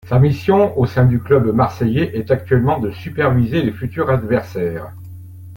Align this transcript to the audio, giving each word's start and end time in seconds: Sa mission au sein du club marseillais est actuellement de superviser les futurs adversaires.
Sa 0.09 0.17
mission 0.17 0.75
au 0.79 0.87
sein 0.87 1.05
du 1.05 1.19
club 1.19 1.53
marseillais 1.53 2.09
est 2.17 2.31
actuellement 2.31 2.79
de 2.79 2.89
superviser 2.89 3.61
les 3.61 3.71
futurs 3.71 4.09
adversaires. 4.09 4.87